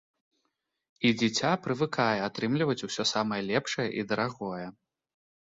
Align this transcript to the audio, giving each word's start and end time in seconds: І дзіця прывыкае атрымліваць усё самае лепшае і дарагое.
І 1.09 1.11
дзіця 1.19 1.51
прывыкае 1.67 2.19
атрымліваць 2.29 2.79
усё 2.87 3.03
самае 3.13 3.39
лепшае 3.51 3.89
і 4.01 4.07
дарагое. 4.15 4.65